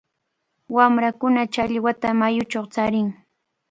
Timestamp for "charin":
2.73-3.07